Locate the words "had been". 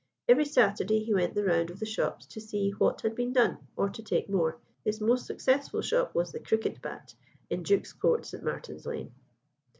3.01-3.31